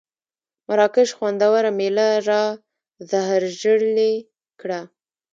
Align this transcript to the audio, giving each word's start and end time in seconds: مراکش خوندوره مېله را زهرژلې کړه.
مراکش 0.67 1.09
خوندوره 1.17 1.71
مېله 1.79 2.07
را 2.27 2.43
زهرژلې 3.09 4.13
کړه. 4.59 4.81